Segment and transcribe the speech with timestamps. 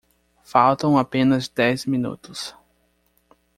[0.41, 2.55] Faltam apenas dez minutos